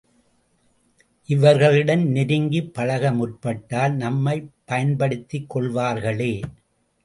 இவர்களிடம் 1.29 2.05
நெருங்கிப் 2.07 2.73
பழக 2.73 3.11
முற்பட்டால் 3.11 3.95
நம்மைப் 3.95 4.51
பயன்படுத்திக் 4.65 5.49
கொள்வார்களே! 5.49 6.33